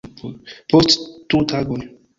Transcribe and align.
Post 0.75 1.05
du 1.35 1.45
tagoj 1.55 1.89